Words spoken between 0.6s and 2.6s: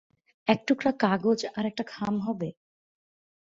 টুকরা কাগজ আর একটা খাম হবে?